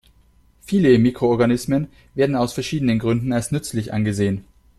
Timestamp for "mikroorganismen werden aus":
0.97-2.53